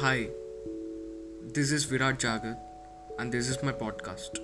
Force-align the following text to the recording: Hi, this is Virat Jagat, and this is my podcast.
Hi, 0.00 0.28
this 1.54 1.70
is 1.70 1.84
Virat 1.84 2.18
Jagat, 2.18 2.56
and 3.18 3.30
this 3.30 3.50
is 3.50 3.62
my 3.62 3.72
podcast. 3.72 4.38